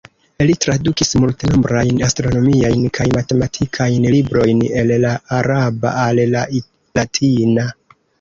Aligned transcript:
Li 0.49 0.53
tradukis 0.63 1.09
multenombrajn 1.23 1.99
astronomiajn 2.07 2.81
kaj 2.97 3.05
matematikajn 3.17 4.07
librojn 4.15 4.63
el 4.85 4.95
la 5.05 5.13
araba 5.41 5.93
al 6.05 6.23
la 6.33 6.43
latina. 7.01 7.67